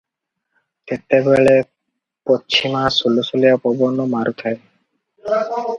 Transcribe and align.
ତେତେବେଳେ 0.91 1.53
ପଛିମା 2.31 2.81
ସୁଲୁସୁଲିଆ 2.99 3.55
ପବନ 3.67 4.11
ମାରୁଥାଏ। 4.17 4.61